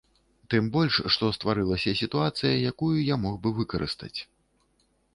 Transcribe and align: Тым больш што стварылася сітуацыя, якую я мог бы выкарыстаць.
Тым 0.53 0.69
больш 0.75 0.95
што 1.15 1.29
стварылася 1.37 1.95
сітуацыя, 2.01 2.57
якую 2.73 2.93
я 3.13 3.21
мог 3.29 3.35
бы 3.47 3.55
выкарыстаць. 3.63 4.15